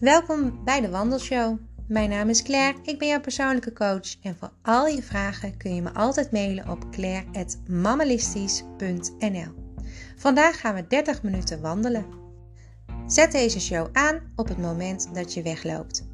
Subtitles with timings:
[0.00, 1.58] Welkom bij de Wandelshow.
[1.88, 5.74] Mijn naam is Claire, ik ben jouw persoonlijke coach en voor al je vragen kun
[5.74, 9.54] je me altijd mailen op claire.mammalistisch.nl.
[10.16, 12.06] Vandaag gaan we 30 minuten wandelen.
[13.06, 16.06] Zet deze show aan op het moment dat je wegloopt.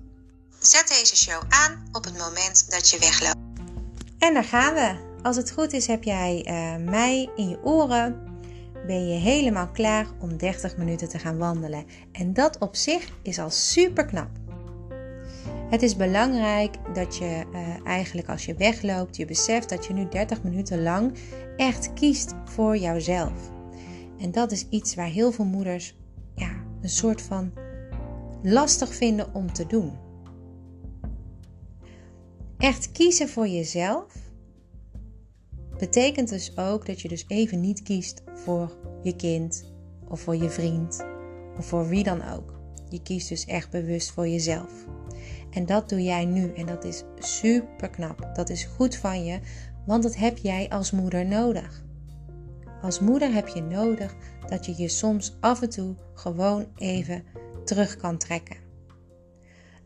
[0.59, 3.39] Zet deze show aan op het moment dat je wegloopt.
[4.19, 5.11] En daar gaan we.
[5.23, 8.32] Als het goed is heb jij uh, mij in je oren
[8.87, 11.85] ben je helemaal klaar om 30 minuten te gaan wandelen.
[12.13, 14.31] En dat op zich is al super knap.
[15.71, 20.09] Het is belangrijk dat je uh, eigenlijk als je wegloopt, je beseft dat je nu
[20.09, 21.15] 30 minuten lang
[21.57, 23.51] echt kiest voor jouzelf.
[24.19, 25.97] En dat is iets waar heel veel moeders
[26.35, 26.51] ja,
[26.83, 27.53] een soort van
[28.43, 29.93] lastig vinden om te doen.
[32.59, 34.32] Echt kiezen voor jezelf
[35.83, 39.73] betekent dus ook dat je dus even niet kiest voor je kind
[40.09, 41.05] of voor je vriend
[41.59, 42.61] of voor wie dan ook.
[42.89, 44.73] Je kiest dus echt bewust voor jezelf.
[45.51, 48.31] En dat doe jij nu en dat is super knap.
[48.35, 49.41] Dat is goed van je,
[49.87, 51.85] want dat heb jij als moeder nodig.
[52.83, 54.15] Als moeder heb je nodig
[54.49, 57.25] dat je je soms af en toe gewoon even
[57.65, 58.57] terug kan trekken.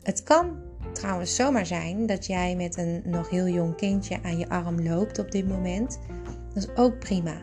[0.01, 0.66] Het kan
[0.97, 5.19] trouwens zomaar zijn dat jij met een nog heel jong kindje aan je arm loopt
[5.19, 5.99] op dit moment.
[6.53, 7.41] Dat is ook prima.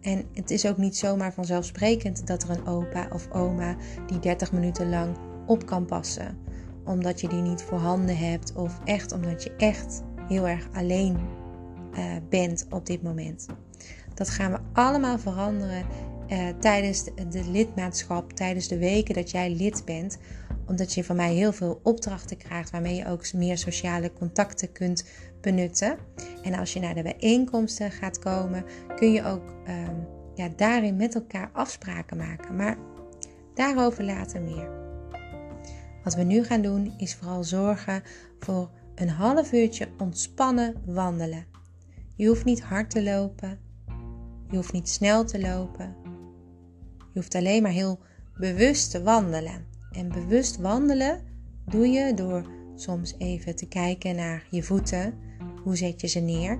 [0.00, 4.52] En het is ook niet zomaar vanzelfsprekend dat er een opa of oma die 30
[4.52, 6.38] minuten lang op kan passen.
[6.84, 11.18] Omdat je die niet voorhanden hebt of echt omdat je echt heel erg alleen
[11.94, 13.46] uh, bent op dit moment.
[14.14, 15.84] Dat gaan we allemaal veranderen
[16.28, 20.18] uh, tijdens de, de lidmaatschap, tijdens de weken dat jij lid bent
[20.66, 25.04] omdat je van mij heel veel opdrachten krijgt waarmee je ook meer sociale contacten kunt
[25.40, 25.96] benutten.
[26.42, 28.64] En als je naar de bijeenkomsten gaat komen,
[28.96, 29.96] kun je ook ehm,
[30.34, 32.56] ja, daarin met elkaar afspraken maken.
[32.56, 32.78] Maar
[33.54, 34.80] daarover later meer.
[36.04, 38.02] Wat we nu gaan doen is vooral zorgen
[38.38, 41.46] voor een half uurtje ontspannen wandelen.
[42.16, 43.58] Je hoeft niet hard te lopen.
[44.50, 45.96] Je hoeft niet snel te lopen.
[47.12, 48.00] Je hoeft alleen maar heel
[48.36, 49.71] bewust te wandelen.
[49.92, 51.20] En bewust wandelen
[51.64, 55.14] doe je door soms even te kijken naar je voeten.
[55.62, 56.58] Hoe zet je ze neer?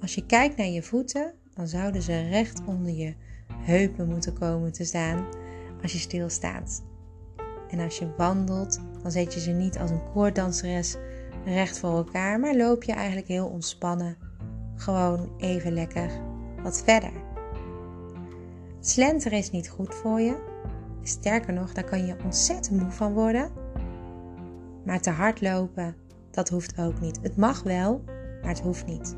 [0.00, 3.14] Als je kijkt naar je voeten, dan zouden ze recht onder je
[3.52, 5.26] heupen moeten komen te staan
[5.82, 6.82] als je stilstaat.
[7.70, 10.96] En als je wandelt, dan zet je ze niet als een koorddanseres
[11.44, 14.16] recht voor elkaar, maar loop je eigenlijk heel ontspannen,
[14.74, 16.10] gewoon even lekker
[16.62, 17.12] wat verder.
[18.80, 20.53] Slenteren is niet goed voor je,
[21.06, 23.50] Sterker nog, daar kan je ontzettend moe van worden.
[24.84, 25.96] Maar te hard lopen,
[26.30, 27.18] dat hoeft ook niet.
[27.22, 28.02] Het mag wel,
[28.40, 29.16] maar het hoeft niet.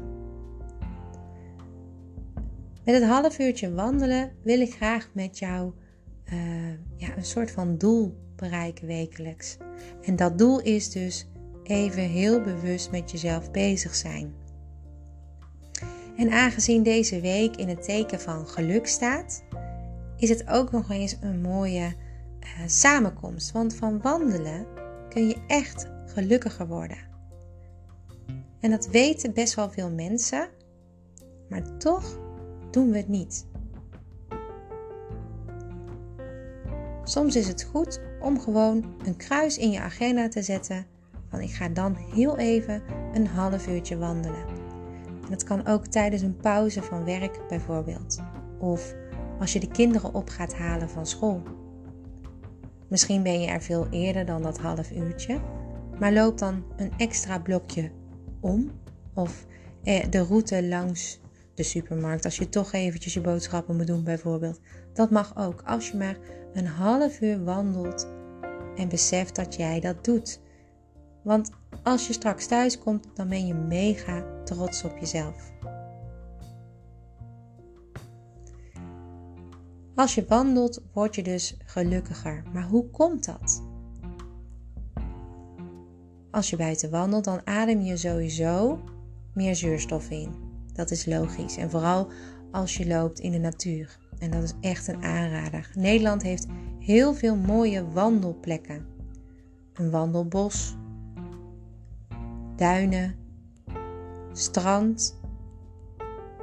[2.84, 5.72] Met het half uurtje wandelen wil ik graag met jou
[6.32, 9.56] uh, ja, een soort van doel bereiken wekelijks.
[10.02, 11.28] En dat doel is dus
[11.62, 14.34] even heel bewust met jezelf bezig zijn.
[16.16, 19.44] En aangezien deze week in het teken van geluk staat,
[20.16, 21.94] is het ook nog eens een mooie
[22.40, 23.52] uh, samenkomst.
[23.52, 24.66] Want van wandelen
[25.08, 26.98] kun je echt gelukkiger worden.
[28.60, 30.48] En dat weten best wel veel mensen,
[31.48, 32.18] maar toch
[32.70, 33.46] doen we het niet.
[37.04, 40.86] Soms is het goed om gewoon een kruis in je agenda te zetten
[41.28, 44.46] van ik ga dan heel even een half uurtje wandelen.
[45.24, 48.22] En dat kan ook tijdens een pauze van werk bijvoorbeeld.
[48.58, 48.94] Of
[49.38, 51.42] als je de kinderen op gaat halen van school.
[52.88, 55.40] Misschien ben je er veel eerder dan dat half uurtje,
[55.98, 57.90] maar loop dan een extra blokje
[58.40, 58.70] om
[59.14, 59.46] of
[59.82, 61.20] eh, de route langs
[61.54, 64.60] de supermarkt als je toch eventjes je boodschappen moet doen bijvoorbeeld.
[64.92, 66.16] Dat mag ook als je maar
[66.52, 68.08] een half uur wandelt
[68.76, 70.40] en beseft dat jij dat doet.
[71.22, 71.50] Want
[71.82, 75.52] als je straks thuis komt, dan ben je mega trots op jezelf.
[79.96, 82.42] Als je wandelt, word je dus gelukkiger.
[82.52, 83.62] Maar hoe komt dat?
[86.30, 88.80] Als je buiten wandelt, dan adem je sowieso
[89.34, 90.34] meer zuurstof in.
[90.72, 91.56] Dat is logisch.
[91.56, 92.08] En vooral
[92.50, 93.98] als je loopt in de natuur.
[94.18, 95.70] En dat is echt een aanrader.
[95.74, 96.46] Nederland heeft
[96.78, 98.86] heel veel mooie wandelplekken.
[99.72, 100.76] Een wandelbos,
[102.56, 103.14] duinen,
[104.32, 105.20] strand,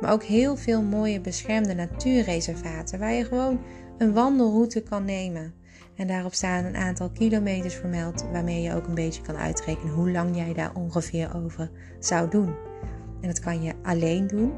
[0.03, 3.59] maar ook heel veel mooie beschermde natuurreservaten waar je gewoon
[3.97, 5.53] een wandelroute kan nemen.
[5.95, 10.11] En daarop staan een aantal kilometers vermeld waarmee je ook een beetje kan uitrekenen hoe
[10.11, 12.55] lang jij daar ongeveer over zou doen.
[13.21, 14.53] En dat kan je alleen doen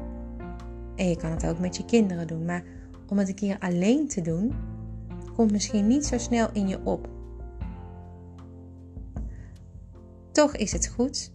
[0.96, 2.44] en je kan het ook met je kinderen doen.
[2.44, 2.64] Maar
[3.08, 4.54] om het een keer alleen te doen,
[5.34, 7.08] komt misschien niet zo snel in je op.
[10.32, 11.32] Toch is het goed,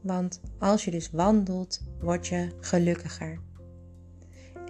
[0.00, 3.50] want als je dus wandelt, word je gelukkiger.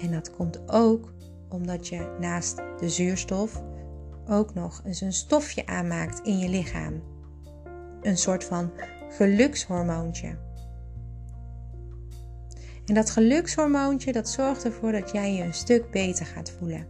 [0.03, 1.13] En dat komt ook
[1.49, 3.63] omdat je naast de zuurstof
[4.29, 7.03] ook nog eens een stofje aanmaakt in je lichaam.
[8.01, 8.71] Een soort van
[9.09, 10.39] gelukshormoontje.
[12.87, 16.87] En dat gelukshormoontje dat zorgt ervoor dat jij je een stuk beter gaat voelen.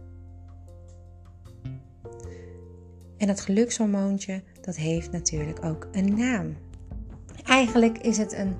[3.17, 6.55] En dat gelukshormoontje dat heeft natuurlijk ook een naam.
[7.43, 8.55] Eigenlijk is het een,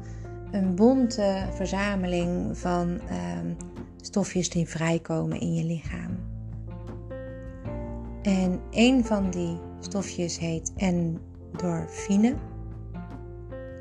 [0.52, 3.56] een bonte verzameling van um,
[4.14, 6.18] stofjes die vrijkomen in je lichaam.
[8.22, 12.36] En een van die stofjes heet endorfine.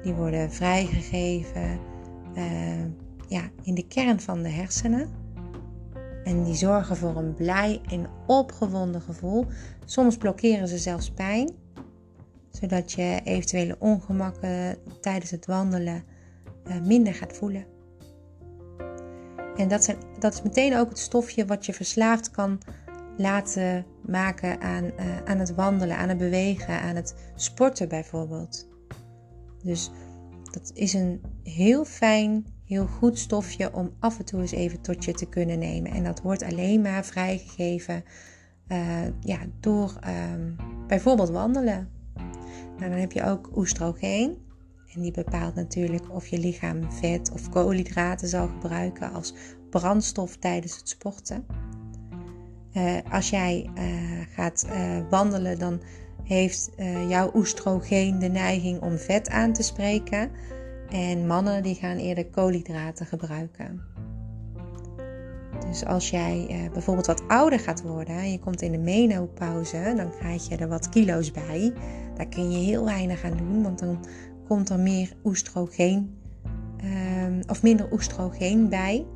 [0.02, 1.78] Die worden vrijgegeven
[2.34, 2.84] uh,
[3.28, 5.10] ja, in de kern van de hersenen.
[6.24, 9.46] En die zorgen voor een blij en opgewonden gevoel.
[9.84, 11.50] Soms blokkeren ze zelfs pijn,
[12.50, 16.04] zodat je eventuele ongemakken tijdens het wandelen
[16.66, 17.71] uh, minder gaat voelen.
[19.56, 22.58] En dat, zijn, dat is meteen ook het stofje wat je verslaafd kan
[23.16, 24.90] laten maken aan, uh,
[25.24, 28.68] aan het wandelen, aan het bewegen, aan het sporten bijvoorbeeld.
[29.62, 29.90] Dus
[30.50, 35.04] dat is een heel fijn, heel goed stofje om af en toe eens even tot
[35.04, 35.92] je te kunnen nemen.
[35.92, 38.04] En dat wordt alleen maar vrijgegeven
[38.68, 39.98] uh, ja, door
[40.32, 40.56] um,
[40.86, 41.88] bijvoorbeeld wandelen.
[42.78, 44.50] Nou, dan heb je ook oestrogeen.
[44.94, 49.34] En die bepaalt natuurlijk of je lichaam vet of koolhydraten zal gebruiken als
[49.70, 51.46] brandstof tijdens het sporten.
[52.76, 53.84] Uh, als jij uh,
[54.34, 55.80] gaat uh, wandelen, dan
[56.22, 56.70] heeft
[57.08, 60.30] jouw oestrogeen de neiging om vet aan te spreken.
[60.88, 63.80] En mannen die gaan eerder koolhydraten gebruiken.
[65.66, 70.10] Dus als jij bijvoorbeeld wat ouder gaat worden en je komt in de menopauze, dan
[70.10, 71.72] krijg je er wat kilo's bij.
[72.16, 73.98] Daar kun je heel weinig aan doen, want dan
[74.52, 76.18] komt er meer oestrogeen
[76.84, 79.06] um, of minder oestrogeen bij.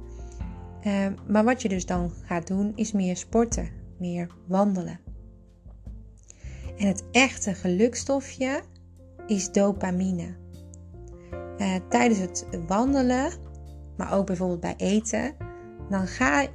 [0.86, 3.68] Uh, maar wat je dus dan gaat doen is meer sporten,
[3.98, 5.00] meer wandelen.
[6.78, 8.62] En het echte gelukstofje
[9.26, 10.34] is dopamine.
[11.58, 13.32] Uh, tijdens het wandelen,
[13.96, 15.34] maar ook bijvoorbeeld bij eten,
[15.90, 16.50] dan gaat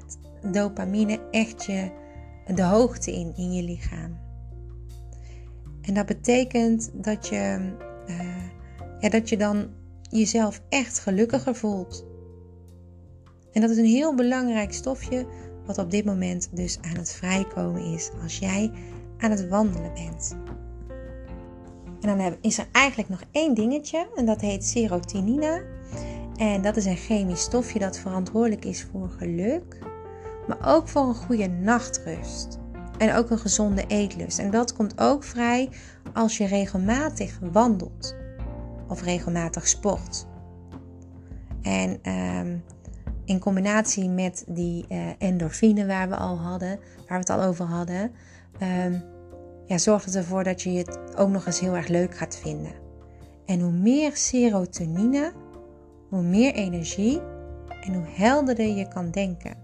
[0.51, 1.91] dopamine echt je
[2.55, 4.19] de hoogte in in je lichaam.
[5.81, 7.73] En dat betekent dat je,
[8.07, 8.40] uh,
[9.09, 9.67] dat je dan
[10.09, 12.05] jezelf echt gelukkiger voelt.
[13.51, 15.25] En dat is een heel belangrijk stofje
[15.65, 18.71] wat op dit moment dus aan het vrijkomen is als jij
[19.17, 20.35] aan het wandelen bent.
[22.01, 25.63] En dan is er eigenlijk nog één dingetje en dat heet serotonine.
[26.37, 29.77] En dat is een chemisch stofje dat verantwoordelijk is voor geluk,
[30.47, 32.59] maar ook voor een goede nachtrust.
[32.97, 34.39] En ook een gezonde eetlust.
[34.39, 35.69] En dat komt ook vrij
[36.13, 38.15] als je regelmatig wandelt
[38.91, 40.27] of regelmatig sport.
[41.61, 42.63] En um,
[43.25, 47.65] in combinatie met die uh, endorfine waar we al hadden, waar we het al over
[47.65, 48.11] hadden,
[48.85, 49.03] um,
[49.65, 52.73] ja, zorgt het ervoor dat je het ook nog eens heel erg leuk gaat vinden.
[53.45, 55.31] En hoe meer serotonine,
[56.09, 57.21] hoe meer energie
[57.81, 59.55] en hoe helderder je kan denken.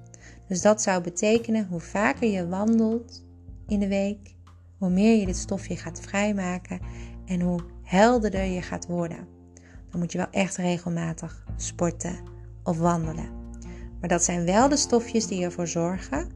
[0.47, 3.25] Dus dat zou betekenen hoe vaker je wandelt
[3.67, 4.35] in de week,
[4.77, 6.79] hoe meer je dit stofje gaat vrijmaken
[7.25, 9.27] en hoe helderder je gaat worden.
[9.89, 12.15] Dan moet je wel echt regelmatig sporten
[12.63, 13.29] of wandelen.
[13.99, 16.27] Maar dat zijn wel de stofjes die ervoor zorgen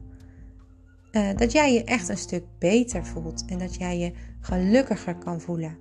[1.12, 5.40] uh, dat jij je echt een stuk beter voelt en dat jij je gelukkiger kan
[5.40, 5.78] voelen.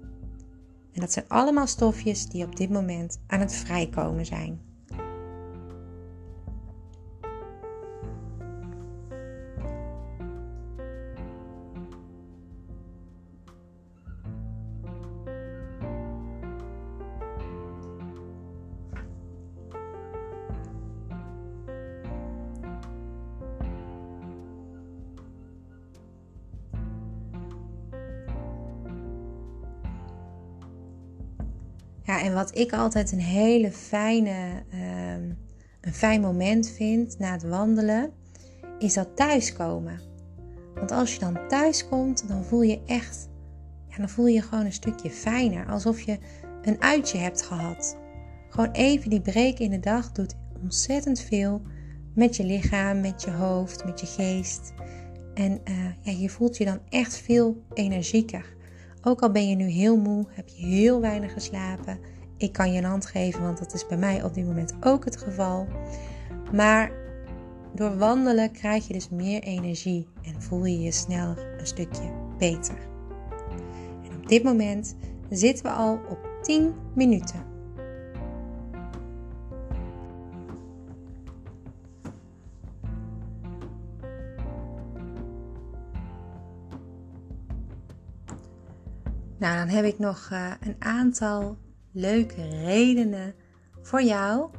[0.93, 4.70] En dat zijn allemaal stofjes die op dit moment aan het vrijkomen zijn.
[32.21, 35.37] En wat ik altijd een hele fijne, um,
[35.81, 38.11] een fijn moment vind na het wandelen,
[38.79, 39.99] is dat thuiskomen.
[40.75, 43.29] Want als je dan thuis komt, dan voel je echt,
[43.87, 45.65] ja, dan voel je gewoon een stukje fijner.
[45.65, 46.17] Alsof je
[46.61, 47.97] een uitje hebt gehad.
[48.49, 51.61] Gewoon even die break in de dag doet ontzettend veel
[52.15, 54.73] met je lichaam, met je hoofd, met je geest.
[55.33, 58.59] En uh, ja, je voelt je dan echt veel energieker.
[59.03, 61.99] Ook al ben je nu heel moe, heb je heel weinig geslapen.
[62.37, 65.05] Ik kan je een hand geven, want dat is bij mij op dit moment ook
[65.05, 65.67] het geval.
[66.53, 66.91] Maar
[67.75, 72.77] door wandelen krijg je dus meer energie en voel je je snel een stukje beter.
[74.03, 74.95] En op dit moment
[75.29, 77.50] zitten we al op 10 minuten.
[89.41, 91.57] Nou, dan heb ik nog uh, een aantal
[91.91, 93.33] leuke redenen
[93.81, 94.49] voor jou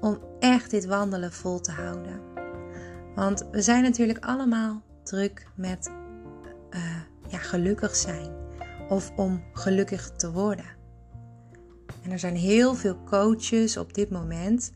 [0.00, 2.20] om echt dit wandelen vol te houden.
[3.14, 5.90] Want we zijn natuurlijk allemaal druk met
[6.70, 8.30] uh, ja, gelukkig zijn
[8.88, 10.76] of om gelukkig te worden.
[12.02, 14.72] En er zijn heel veel coaches op dit moment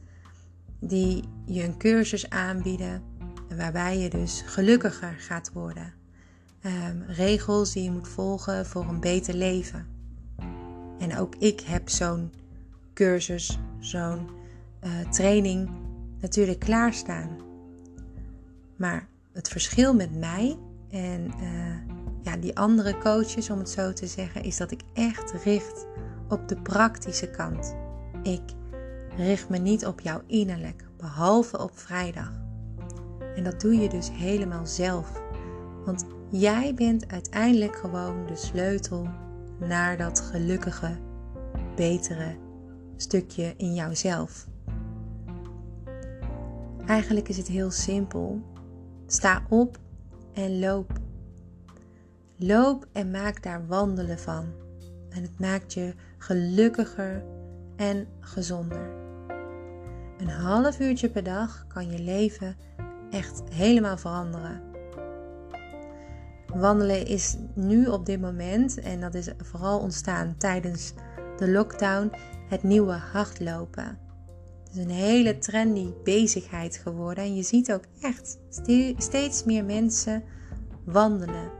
[0.80, 3.02] die je een cursus aanbieden
[3.56, 5.95] waarbij je dus gelukkiger gaat worden.
[6.62, 9.86] Um, regels die je moet volgen voor een beter leven.
[10.98, 12.32] En ook ik heb zo'n
[12.94, 14.28] cursus, zo'n
[14.84, 15.70] uh, training
[16.20, 17.36] natuurlijk klaarstaan.
[18.76, 20.58] Maar het verschil met mij
[20.90, 25.32] en uh, ja, die andere coaches, om het zo te zeggen, is dat ik echt
[25.44, 25.86] richt
[26.28, 27.76] op de praktische kant.
[28.22, 28.42] Ik
[29.16, 32.32] richt me niet op jou innerlijk, behalve op vrijdag.
[33.36, 35.22] En dat doe je dus helemaal zelf.
[35.84, 39.08] Want jij bent uiteindelijk gewoon de sleutel
[39.58, 40.96] naar dat gelukkige,
[41.76, 42.36] betere
[42.96, 44.46] stukje in jouzelf.
[46.86, 48.42] Eigenlijk is het heel simpel.
[49.06, 49.78] Sta op
[50.32, 50.92] en loop.
[52.36, 54.44] Loop en maak daar wandelen van.
[55.10, 57.24] En het maakt je gelukkiger
[57.76, 58.90] en gezonder.
[60.18, 62.56] Een half uurtje per dag kan je leven
[63.10, 64.65] echt helemaal veranderen.
[66.58, 70.92] Wandelen is nu op dit moment, en dat is vooral ontstaan tijdens
[71.38, 72.12] de lockdown,
[72.48, 73.98] het nieuwe hardlopen.
[74.64, 78.38] Het is een hele trendy bezigheid geworden en je ziet ook echt
[78.96, 80.22] steeds meer mensen
[80.84, 81.50] wandelen.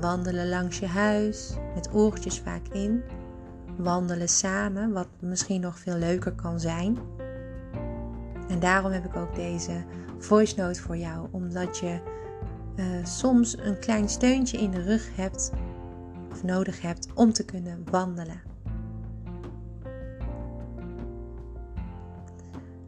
[0.00, 3.02] Wandelen langs je huis, met oortjes vaak in.
[3.76, 6.98] Wandelen samen, wat misschien nog veel leuker kan zijn.
[8.48, 9.84] En daarom heb ik ook deze
[10.18, 12.00] voice note voor jou, omdat je
[12.76, 15.52] uh, soms een klein steuntje in de rug hebt
[16.30, 18.42] of nodig hebt om te kunnen wandelen.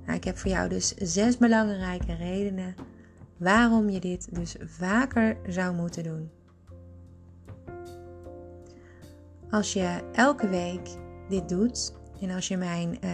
[0.04, 2.74] Nou, ik heb voor jou dus zes belangrijke redenen
[3.36, 6.30] waarom je dit dus vaker zou moeten doen.
[9.50, 10.88] Als je elke week
[11.28, 13.10] dit doet en als je mijn uh,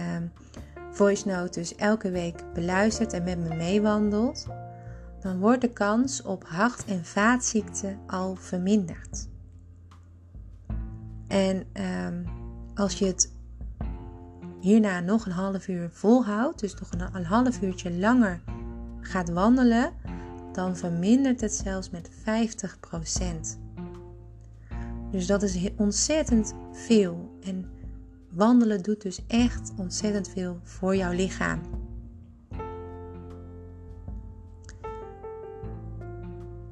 [0.91, 4.47] voice note dus elke week beluistert en met me meewandelt,
[5.23, 9.27] dan wordt de kans op hart- en vaatziekten al verminderd.
[11.27, 11.65] En
[12.05, 12.25] um,
[12.75, 13.31] als je het
[14.59, 18.41] hierna nog een half uur volhoudt, dus nog een, een half uurtje langer
[19.01, 19.91] gaat wandelen,
[20.53, 22.13] dan vermindert het zelfs met 50%.
[25.11, 27.37] Dus dat is ontzettend veel.
[27.43, 27.69] En
[28.29, 31.61] wandelen doet dus echt ontzettend veel voor jouw lichaam.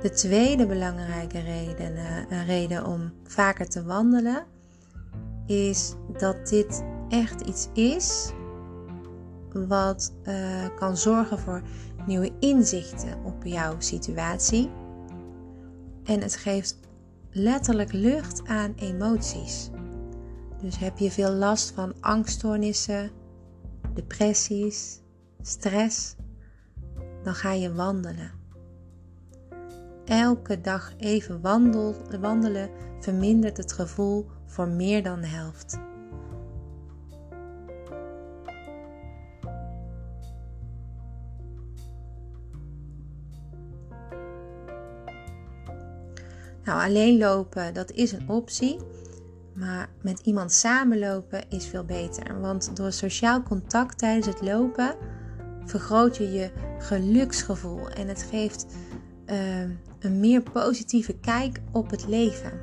[0.01, 4.45] De tweede belangrijke reden, uh, reden om vaker te wandelen
[5.45, 8.31] is dat dit echt iets is
[9.51, 11.61] wat uh, kan zorgen voor
[12.05, 14.69] nieuwe inzichten op jouw situatie.
[16.03, 16.79] En het geeft
[17.31, 19.69] letterlijk lucht aan emoties.
[20.61, 23.11] Dus heb je veel last van angststoornissen,
[23.93, 25.01] depressies,
[25.41, 26.15] stress,
[27.23, 28.40] dan ga je wandelen.
[30.11, 35.79] Elke dag even wandel, wandelen vermindert het gevoel voor meer dan de helft.
[46.63, 48.79] Nou, alleen lopen, dat is een optie.
[49.53, 52.41] Maar met iemand samenlopen is veel beter.
[52.41, 54.95] Want door sociaal contact tijdens het lopen
[55.65, 57.89] vergroot je je geluksgevoel.
[57.89, 58.65] En het geeft
[59.25, 59.63] uh,
[60.01, 62.59] een meer positieve kijk op het leven.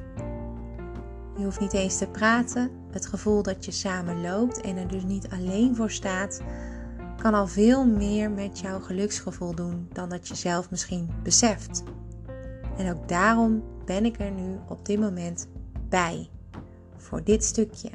[1.37, 2.71] Je hoeft niet eens te praten.
[2.91, 6.41] Het gevoel dat je samen loopt en er dus niet alleen voor staat,
[7.23, 11.83] kan al veel meer met jouw geluksgevoel doen dan dat je zelf misschien beseft.
[12.77, 15.49] En ook daarom ben ik er nu op dit moment
[15.89, 16.29] bij.
[16.97, 17.91] Voor dit stukje.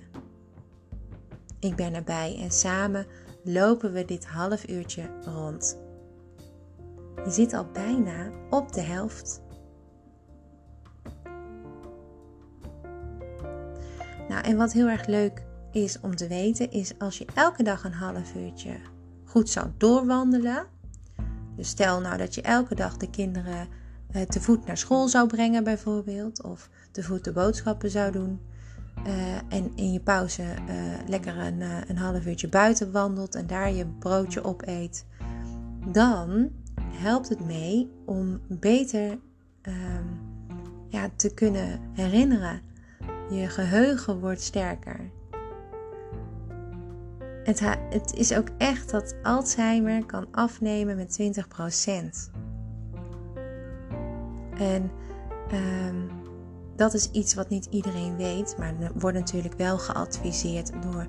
[1.60, 3.06] Ik ben erbij en samen
[3.44, 5.83] lopen we dit half uurtje rond.
[7.16, 9.42] Je zit al bijna op de helft.
[14.30, 17.84] Nou, en wat heel erg leuk is om te weten, is als je elke dag
[17.84, 18.76] een half uurtje
[19.24, 20.66] goed zou doorwandelen,
[21.56, 23.68] Dus stel nou dat je elke dag de kinderen
[24.16, 28.40] uh, te voet naar school zou brengen, bijvoorbeeld, of te voet de boodschappen zou doen.
[29.08, 33.74] Uh, en in je pauze uh, lekker een, een half uurtje buiten wandelt en daar
[33.74, 35.06] je broodje opeet.
[35.86, 36.50] Dan
[36.94, 39.20] helpt het mee om beter
[39.62, 40.06] ehm,
[40.88, 42.62] ja, te kunnen herinneren.
[43.30, 45.12] Je geheugen wordt sterker.
[47.44, 47.60] Het,
[47.90, 52.32] het is ook echt dat Alzheimer kan afnemen met 20%.
[54.58, 54.92] En
[55.52, 56.10] um,
[56.76, 61.08] dat is iets wat niet iedereen weet, maar wordt natuurlijk wel geadviseerd door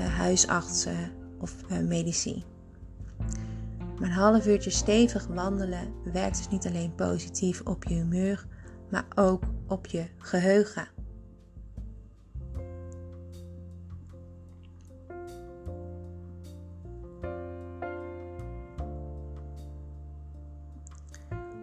[0.00, 2.44] uh, huisartsen of uh, medici.
[4.00, 8.46] Maar een half uurtje stevig wandelen werkt dus niet alleen positief op je humeur,
[8.90, 10.88] maar ook op je geheugen.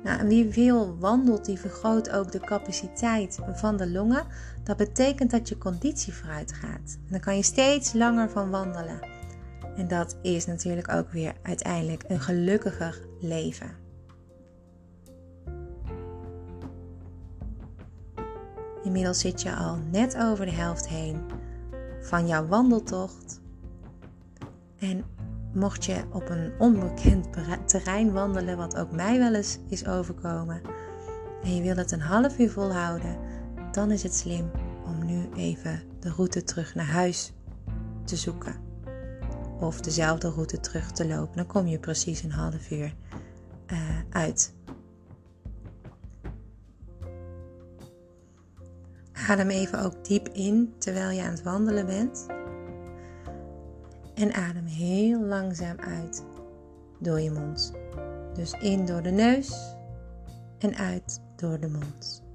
[0.03, 4.25] Nou, en wie veel wandelt, die vergroot ook de capaciteit van de longen.
[4.63, 6.97] Dat betekent dat je conditie vooruit gaat.
[7.05, 9.16] En dan kan je steeds langer van wandelen.
[9.77, 13.71] En dat is natuurlijk ook weer uiteindelijk een gelukkiger leven.
[18.83, 21.21] Inmiddels zit je al net over de helft heen
[22.01, 23.41] van jouw wandeltocht.
[24.79, 25.03] En
[25.53, 27.27] mocht je op een onbekend
[27.65, 30.61] terrein wandelen, wat ook mij wel eens is overkomen,
[31.43, 33.17] en je wil het een half uur volhouden,
[33.71, 34.51] dan is het slim
[34.85, 37.33] om nu even de route terug naar huis
[38.05, 38.66] te zoeken.
[39.59, 41.35] Of dezelfde route terug te lopen.
[41.35, 42.95] Dan kom je precies een half uur
[43.67, 44.55] uh, uit.
[49.27, 52.25] Adem even ook diep in terwijl je aan het wandelen bent.
[54.15, 56.25] En adem heel langzaam uit
[56.99, 57.73] door je mond.
[58.33, 59.75] Dus in door de neus
[60.57, 62.26] en uit door de mond.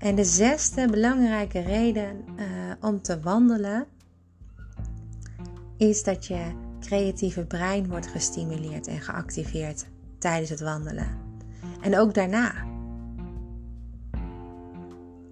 [0.00, 2.44] En de zesde belangrijke reden uh,
[2.80, 3.86] om te wandelen
[5.76, 9.86] is dat je creatieve brein wordt gestimuleerd en geactiveerd
[10.18, 11.08] tijdens het wandelen.
[11.80, 12.52] En ook daarna.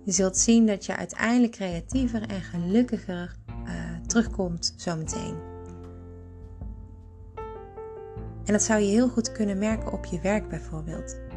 [0.05, 3.75] Je zult zien dat je uiteindelijk creatiever en gelukkiger uh,
[4.07, 5.37] terugkomt zometeen.
[8.45, 11.28] En dat zou je heel goed kunnen merken op je werk bijvoorbeeld.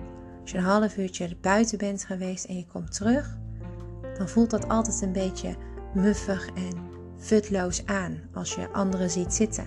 [0.41, 3.38] Als je een half uurtje buiten bent geweest en je komt terug,
[4.17, 5.56] dan voelt dat altijd een beetje
[5.93, 9.65] muffig en futloos aan als je anderen ziet zitten.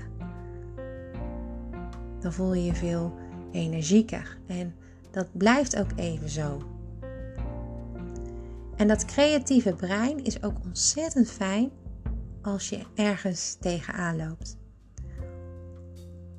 [2.21, 3.15] Dan voel je je veel
[3.51, 4.75] energieker en
[5.11, 6.63] dat blijft ook even zo.
[8.77, 11.71] En dat creatieve brein is ook ontzettend fijn
[12.43, 14.57] als je ergens tegenaan loopt.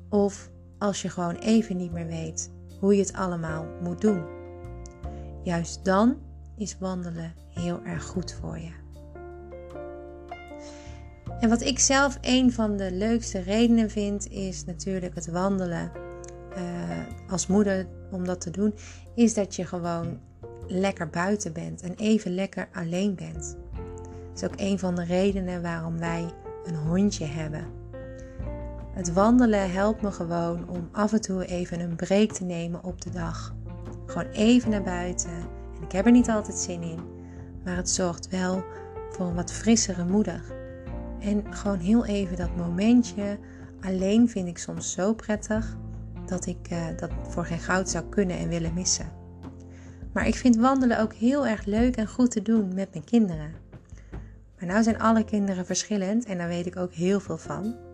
[0.08, 4.24] Of als je gewoon even niet meer weet hoe je het allemaal moet doen.
[5.42, 6.16] Juist dan
[6.56, 8.70] is wandelen heel erg goed voor je.
[11.40, 15.90] En wat ik zelf een van de leukste redenen vind, is natuurlijk het wandelen
[16.56, 18.74] uh, als moeder om dat te doen,
[19.14, 20.18] is dat je gewoon
[20.66, 23.56] lekker buiten bent en even lekker alleen bent.
[24.32, 26.32] Dat is ook een van de redenen waarom wij
[26.64, 27.64] een hondje hebben.
[28.96, 33.00] Het wandelen helpt me gewoon om af en toe even een break te nemen op
[33.00, 33.54] de dag.
[34.06, 35.30] Gewoon even naar buiten.
[35.76, 37.00] En ik heb er niet altijd zin in,
[37.64, 38.64] maar het zorgt wel
[39.10, 40.42] voor een wat frissere moeder.
[41.20, 43.38] En gewoon heel even dat momentje
[43.80, 45.76] alleen vind ik soms zo prettig
[46.26, 49.12] dat ik uh, dat voor geen goud zou kunnen en willen missen.
[50.12, 53.54] Maar ik vind wandelen ook heel erg leuk en goed te doen met mijn kinderen.
[54.58, 57.85] Maar nou zijn alle kinderen verschillend en daar weet ik ook heel veel van.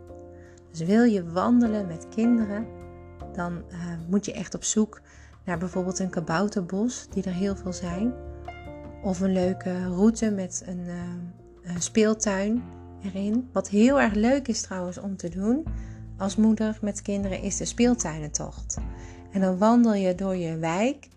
[0.73, 2.67] Dus wil je wandelen met kinderen,
[3.33, 5.01] dan uh, moet je echt op zoek
[5.45, 8.13] naar bijvoorbeeld een kabouterbos, die er heel veel zijn.
[9.03, 12.63] Of een leuke route met een, uh, een speeltuin
[13.03, 13.49] erin.
[13.53, 15.65] Wat heel erg leuk is trouwens om te doen
[16.17, 18.77] als moeder met kinderen is de speeltuinentocht.
[19.33, 21.09] En dan wandel je door je wijk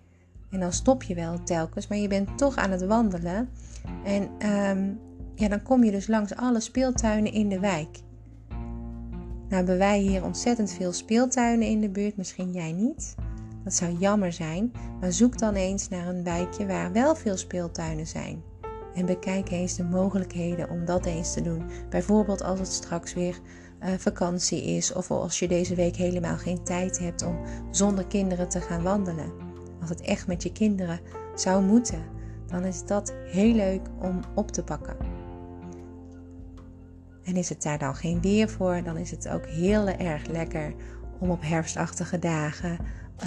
[0.50, 3.50] en dan stop je wel telkens, maar je bent toch aan het wandelen.
[4.04, 4.92] En ehm,
[5.36, 8.00] ja, dan kom je dus langs alle speeltuinen in de wijk.
[9.46, 13.16] Nou hebben wij hier ontzettend veel speeltuinen in de buurt, misschien jij niet.
[13.64, 18.08] Dat zou jammer zijn, maar zoek dan eens naar een wijkje waar wel veel speeltuinen
[18.08, 18.44] zijn.
[18.96, 21.64] En bekijk eens de mogelijkheden om dat eens te doen.
[21.90, 23.40] Bijvoorbeeld als het straks weer
[23.84, 27.40] uh, vakantie is of als je deze week helemaal geen tijd hebt om
[27.72, 29.32] zonder kinderen te gaan wandelen.
[29.82, 31.00] Als het echt met je kinderen
[31.36, 32.04] zou moeten,
[32.48, 35.15] dan is dat heel leuk om op te pakken.
[37.26, 40.74] En is het daar dan geen weer voor, dan is het ook heel erg lekker
[41.20, 42.78] om op herfstachtige dagen,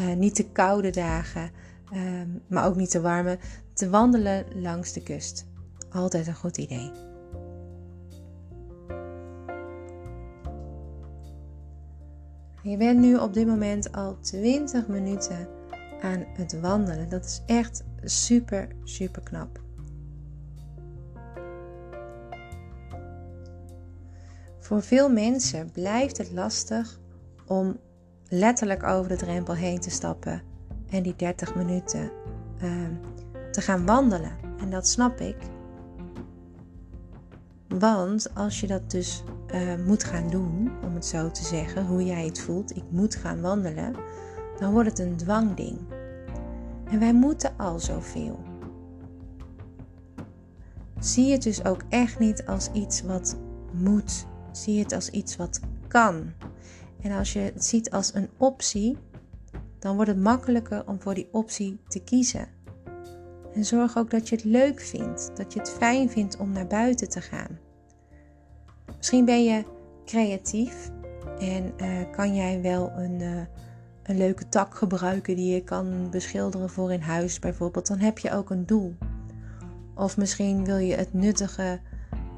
[0.01, 1.51] uh, niet te koude dagen,
[1.93, 3.39] Ehm, maar ook niet te warme,
[3.73, 5.47] te wandelen langs de kust.
[5.91, 6.91] Altijd een goed idee.
[12.63, 15.49] Je bent nu op dit moment al 20 minuten
[16.01, 17.09] aan het wandelen.
[17.09, 19.68] Dat is echt super, super knap.
[24.69, 26.99] Voor veel mensen blijft het lastig
[27.47, 27.77] om
[28.29, 30.43] letterlijk over de drempel heen te stappen
[30.91, 32.11] en die 30 minuten
[32.59, 32.93] ehm,
[33.51, 34.33] te gaan wandelen.
[34.59, 35.37] En dat snap ik.
[37.69, 39.23] Want als je dat dus
[39.55, 43.15] uh, moet gaan doen, om het zo te zeggen, hoe jij het voelt, ik moet
[43.15, 43.95] gaan wandelen,
[44.59, 45.79] dan wordt het een dwangding.
[46.91, 48.39] En wij moeten al zoveel.
[50.99, 53.37] Zie het dus ook echt niet als iets wat
[53.73, 54.28] moet.
[54.53, 56.33] Zie het als iets wat kan.
[57.01, 58.99] En als je het ziet als een optie,
[59.79, 62.49] dan wordt het makkelijker om voor die optie te kiezen.
[63.55, 66.67] En zorg ook dat je het leuk vindt, dat je het fijn vindt om naar
[66.67, 67.59] buiten te gaan.
[68.97, 69.65] Misschien ben je
[70.05, 70.91] creatief
[71.39, 73.41] en uh, kan jij wel een, uh,
[74.03, 77.87] een leuke tak gebruiken die je kan beschilderen voor in huis bijvoorbeeld.
[77.87, 78.97] Dan heb je ook een doel.
[79.95, 81.81] Of misschien wil je het nuttige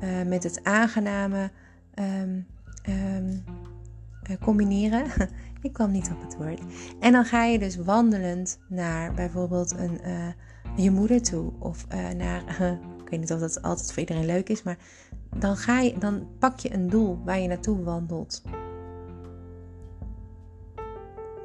[0.02, 1.50] uh, met het aangename
[2.00, 2.46] um,
[2.88, 3.44] um,
[4.40, 5.04] combineren.
[5.62, 6.60] Ik kwam niet op het woord.
[7.00, 10.28] En dan ga je dus wandelend naar bijvoorbeeld een, uh,
[10.76, 11.52] je moeder toe.
[11.58, 12.42] Of uh, naar,
[13.04, 14.78] ik weet niet of dat altijd voor iedereen leuk is, maar
[15.36, 18.42] dan, ga je, dan pak je een doel waar je naartoe wandelt.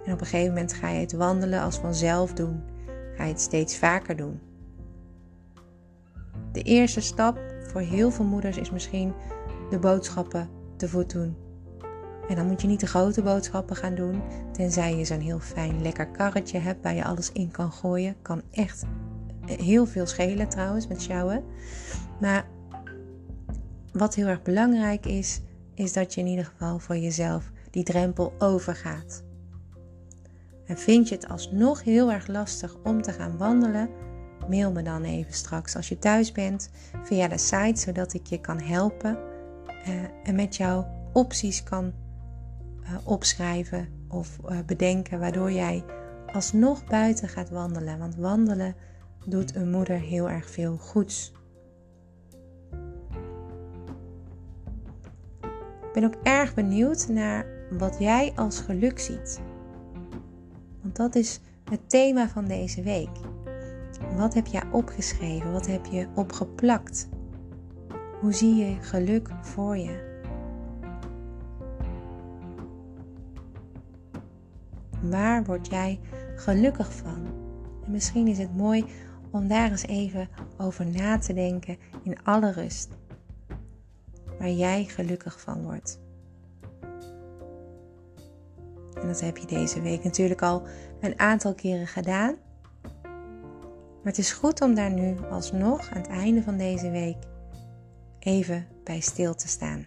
[0.06, 2.64] En op een gegeven moment ga je het wandelen als vanzelf doen.
[3.16, 4.40] Ga je het steeds vaker doen.
[6.52, 9.14] De eerste stap voor heel veel moeders is misschien
[9.70, 11.36] de boodschappen te voet doen.
[12.28, 15.82] En dan moet je niet de grote boodschappen gaan doen, tenzij je zo'n heel fijn
[15.82, 18.16] lekker karretje hebt waar je alles in kan gooien.
[18.22, 18.84] Kan echt
[19.46, 21.44] heel veel schelen trouwens met sjouwen.
[22.20, 22.48] Maar
[23.92, 25.42] wat heel erg belangrijk is,
[25.74, 29.24] is dat je in ieder geval voor jezelf die drempel overgaat.
[30.66, 33.90] En vind je het alsnog heel erg lastig om te gaan wandelen,
[34.50, 36.70] mail me dan even straks als je thuis bent
[37.04, 39.18] via de site, zodat ik je kan helpen
[40.24, 41.94] en met jou opties kan
[42.84, 45.84] uh, opschrijven of uh, bedenken, waardoor jij
[46.34, 48.00] alsnog buiten gaat wandelen.
[48.00, 48.76] Want wandelen
[49.26, 51.34] doet een moeder heel erg veel goeds.
[55.82, 59.42] Ik ben ook erg benieuwd naar wat jij als geluk ziet.
[60.82, 63.10] Want dat is het thema van deze week.
[64.16, 65.52] Wat heb jij opgeschreven?
[65.52, 67.08] Wat heb je opgeplakt?
[68.20, 70.14] Hoe zie je geluk voor je?
[75.02, 76.00] Waar word jij
[76.36, 77.26] gelukkig van?
[77.86, 78.86] En misschien is het mooi
[79.32, 82.90] om daar eens even over na te denken in alle rust.
[84.40, 86.00] Waar jij gelukkig van wordt.
[89.02, 90.64] En dat heb je deze week natuurlijk al
[91.00, 92.36] een aantal keren gedaan.
[93.02, 97.18] Maar het is goed om daar nu alsnog aan het einde van deze week
[98.26, 99.86] even bij stil te staan.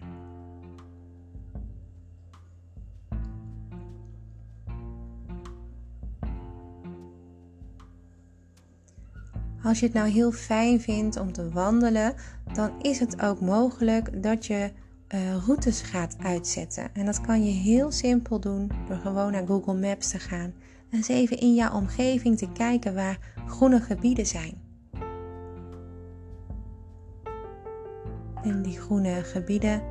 [9.63, 12.13] Als je het nou heel fijn vindt om te wandelen,
[12.53, 14.71] dan is het ook mogelijk dat je
[15.15, 16.93] uh, routes gaat uitzetten.
[16.93, 20.53] En dat kan je heel simpel doen door gewoon naar Google Maps te gaan
[20.89, 24.68] en eens even in jouw omgeving te kijken waar groene gebieden zijn.
[28.43, 29.81] En die groene gebieden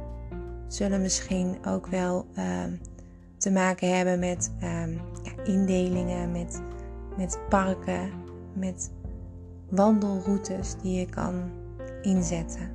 [0.68, 2.44] zullen misschien ook wel uh,
[3.36, 4.86] te maken hebben met uh,
[5.22, 6.62] ja, indelingen, met,
[7.16, 8.10] met parken,
[8.52, 8.90] met
[9.68, 11.50] wandelroutes die je kan
[12.02, 12.70] inzetten.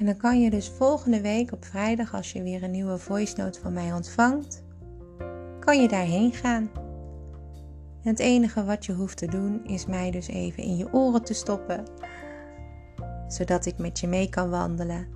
[0.00, 3.36] En dan kan je dus volgende week op vrijdag, als je weer een nieuwe voice
[3.36, 4.62] note van mij ontvangt,
[5.58, 6.70] kan je daarheen gaan.
[8.02, 11.22] En het enige wat je hoeft te doen is mij dus even in je oren
[11.22, 11.84] te stoppen
[13.32, 15.08] zodat ik met je mee kan wandelen.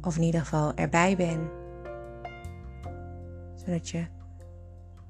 [0.00, 1.50] Of in ieder geval erbij ben.
[3.54, 4.06] Zodat je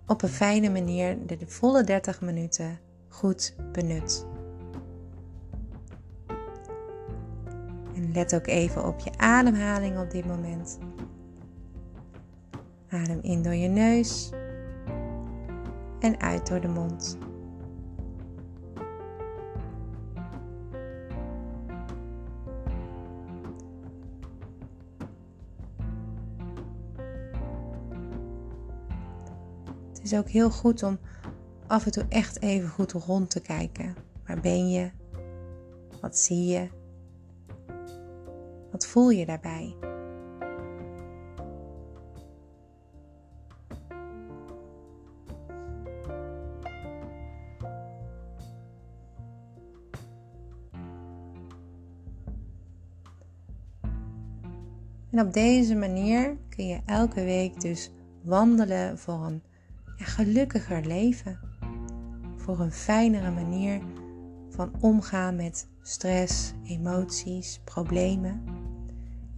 [0.07, 4.27] op een fijne manier de volle 30 minuten goed benut.
[8.15, 10.79] Let ook even op je ademhaling op dit moment.
[12.89, 14.31] Adem in door je neus
[16.01, 17.19] en uit door de mond.
[29.89, 30.99] Het is ook heel goed om
[31.67, 33.95] af en toe echt even goed rond te kijken.
[34.27, 34.91] Waar ben je?
[36.01, 36.82] Wat zie je?
[38.73, 39.77] Wat voel je daarbij?
[55.11, 59.43] En op deze manier kun je elke week dus wandelen voor een
[59.97, 61.39] gelukkiger leven.
[62.37, 63.81] Voor een fijnere manier
[64.49, 68.52] van omgaan met stress, emoties, problemen.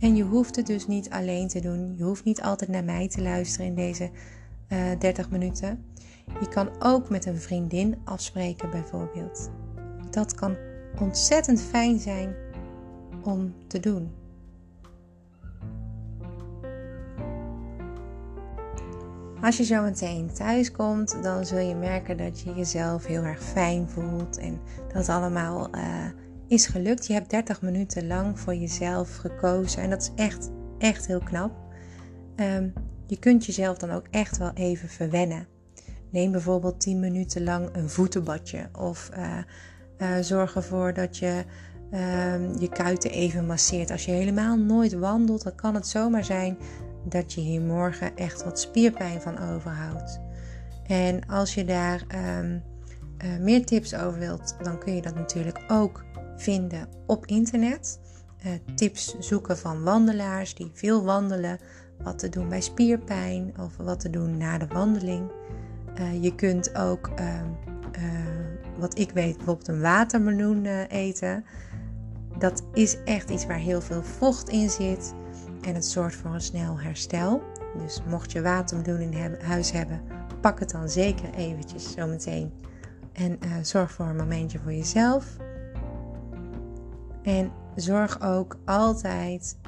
[0.05, 1.95] En je hoeft het dus niet alleen te doen.
[1.97, 4.11] Je hoeft niet altijd naar mij te luisteren in deze
[4.69, 5.85] uh, eh, 30 minuten.
[6.41, 9.51] Je kan ook met een vriendin afspreken, bijvoorbeeld.
[10.11, 10.57] Dat kan
[11.01, 12.35] ontzettend fijn zijn
[13.23, 14.11] om te doen.
[19.41, 23.43] Als je zo meteen thuis komt, dan zul je merken dat je jezelf heel erg
[23.43, 24.61] fijn voelt en
[24.93, 26.07] dat allemaal uh,
[26.55, 27.07] is gelukt.
[27.07, 31.53] Je hebt 30 minuten lang voor jezelf gekozen en dat is echt, echt heel knap.
[32.37, 32.73] Um,
[33.07, 35.47] je kunt jezelf dan ook echt wel even verwennen.
[36.11, 39.39] Neem bijvoorbeeld 10 minuten lang een voetenbadje of uh,
[39.99, 41.45] uh, zorg ervoor dat je
[41.93, 43.91] uh, je kuiten even masseert.
[43.91, 46.57] Als je helemaal nooit wandelt, dan kan het zomaar zijn
[47.09, 50.21] dat je hier morgen echt wat spierpijn van overhoudt.
[50.87, 52.05] En als je daar
[52.39, 52.63] um,
[53.25, 56.05] uh, meer tips over wilt, dan kun je dat natuurlijk ook
[56.37, 58.01] vinden op internet.
[58.47, 61.59] Uh, tips zoeken van wandelaars die veel wandelen,
[62.03, 65.31] wat te doen bij spierpijn of wat te doen na de wandeling.
[65.99, 67.47] Uh, je kunt ook, ehm,
[68.79, 71.45] wat ik weet, bijvoorbeeld een watermeloen eten.
[72.39, 75.15] Dat is echt iets waar heel veel vocht in zit.
[75.63, 77.43] En het zorgt voor een snel herstel.
[77.79, 80.01] Dus mocht je watermeloen in huis hebben,
[80.41, 82.53] pak het dan zeker eventjes zometeen.
[83.15, 85.37] En uh, zorg voor een momentje voor jezelf.
[87.23, 89.59] En zorg ook altijd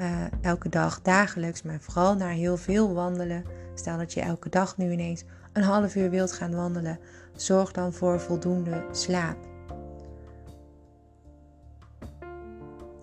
[0.00, 3.44] uh, elke dag, dagelijks, maar vooral naar heel veel wandelen.
[3.74, 6.98] Stel dat je elke dag nu ineens een half uur wilt gaan wandelen.
[7.36, 9.36] Zorg dan voor voldoende slaap.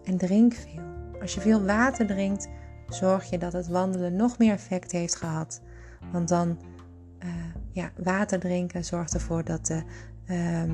[0.04, 0.90] En drink veel.
[1.22, 2.48] Als je veel water drinkt,
[2.90, 5.62] zorg je dat het wandelen nog meer effect heeft gehad.
[6.12, 6.60] Want dan,
[7.72, 9.84] ja, water drinken zorgt ervoor dat de
[10.30, 10.72] uh, uh,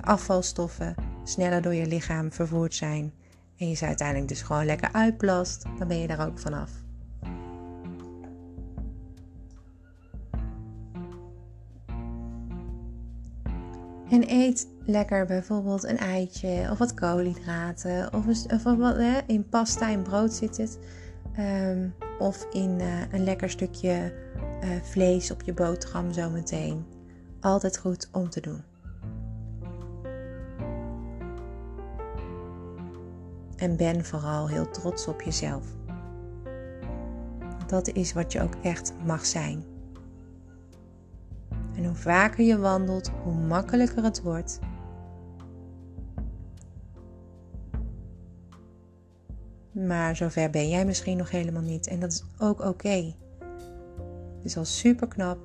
[0.00, 3.12] afvalstoffen sneller door je lichaam vervoerd zijn.
[3.56, 5.64] En je ze uiteindelijk dus gewoon lekker uitplast.
[5.78, 6.70] Dan ben je daar ook vanaf.
[14.10, 18.14] En eet lekker bijvoorbeeld een eitje of wat koolhydraten.
[18.14, 20.78] Of, of wat, in pasta, in brood zit het.
[21.38, 24.12] Um, of in uh, een lekker stukje
[24.64, 26.86] uh, vlees op je boterham zometeen.
[27.40, 28.62] Altijd goed om te doen.
[33.56, 35.66] En ben vooral heel trots op jezelf.
[37.66, 39.64] Dat is wat je ook echt mag zijn.
[41.74, 44.58] En hoe vaker je wandelt, hoe makkelijker het wordt.
[49.86, 51.86] Maar zover ben jij misschien nog helemaal niet.
[51.86, 53.14] En dat is ook oké.
[54.36, 55.38] Het is al super knap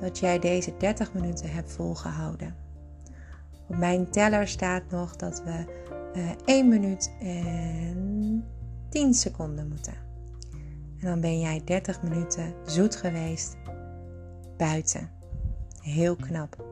[0.00, 2.54] dat jij deze 30 minuten hebt volgehouden.
[3.68, 5.64] Op mijn teller staat nog dat we
[6.16, 8.44] uh, eh, 1 minuut en
[8.88, 9.94] 10 seconden moeten.
[11.00, 13.56] En dan ben jij 30 minuten zoet geweest
[14.56, 15.10] buiten.
[15.80, 16.64] Heel knap.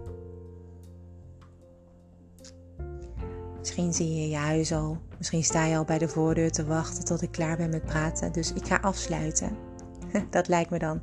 [3.65, 4.99] Misschien zie je je huis al.
[5.19, 8.33] Misschien sta je al bij de voordeur te wachten tot ik klaar ben met praten.
[8.33, 9.57] Dus ik ga afsluiten.
[10.31, 11.01] Dat lijkt me dan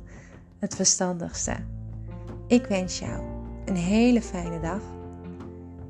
[0.58, 1.56] het verstandigste.
[2.46, 3.22] Ik wens jou
[3.64, 4.80] een hele fijne dag.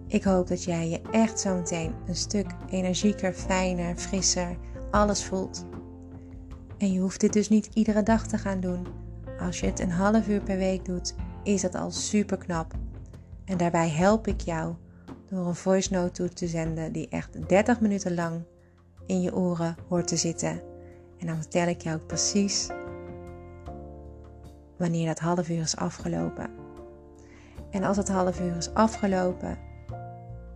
[0.07, 4.57] Ik hoop dat jij je echt zo meteen een stuk energieker, fijner, frisser,
[4.91, 5.67] alles voelt.
[6.79, 8.87] En je hoeft dit dus niet iedere dag te gaan doen.
[9.41, 12.75] Als je het een half uur per week doet, is dat al super knap.
[13.45, 14.75] En daarbij help ik jou
[15.33, 18.43] door een voice note toe te zenden die echt 30 minuten lang
[19.07, 20.63] in je oren hoort te zitten.
[21.19, 22.69] En dan vertel ik jou precies
[24.79, 26.51] wanneer dat half uur is afgelopen.
[27.71, 29.59] En als het half uur is afgelopen,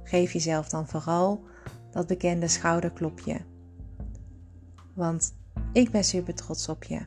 [0.03, 1.45] geef jezelf dan vooral
[1.91, 3.41] dat bekende schouderklopje.
[4.95, 5.35] Want
[5.73, 7.01] ik ben super trots op je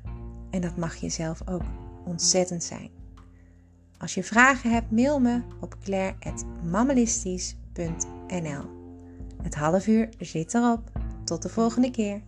[0.50, 1.64] en dat mag je zelf ook
[2.06, 2.90] ontzettend zijn.
[3.98, 7.59] Als je vragen hebt, mail me op claire.mammalistisch.nl
[9.44, 10.92] Het half uur zit erop.
[11.24, 12.22] Tot de volgende keer.